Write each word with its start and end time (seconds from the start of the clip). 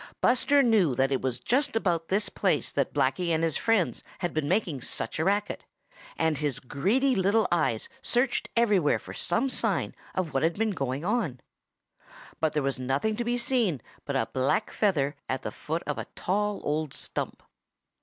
Buster 0.19 0.63
knew 0.63 0.95
that 0.95 1.11
it 1.11 1.21
was 1.21 1.39
just 1.39 1.75
about 1.75 2.07
this 2.07 2.27
place 2.27 2.71
that 2.71 2.91
Blacky 2.91 3.27
and 3.29 3.43
his 3.43 3.55
friends 3.55 4.01
had 4.17 4.33
been 4.33 4.49
making 4.49 4.81
such 4.81 5.19
a 5.19 5.23
racket, 5.23 5.63
and 6.17 6.39
his 6.39 6.57
greedy 6.59 7.15
little 7.15 7.47
eyes 7.51 7.87
searched 8.01 8.49
everywhere 8.57 8.97
for 8.97 9.13
some 9.13 9.47
sign 9.47 9.93
of 10.15 10.33
what 10.33 10.41
had 10.41 10.57
been 10.57 10.71
going 10.71 11.05
on. 11.05 11.39
But 12.39 12.53
there 12.53 12.63
was 12.63 12.79
nothing 12.79 13.15
to 13.17 13.23
be 13.23 13.37
seen 13.37 13.79
but 14.03 14.15
a 14.15 14.25
black 14.33 14.71
feather 14.71 15.15
at 15.29 15.43
the 15.43 15.51
foot 15.51 15.83
of 15.85 15.99
a 15.99 16.05
tall 16.15 16.61
old 16.63 16.95
stump. 16.95 17.43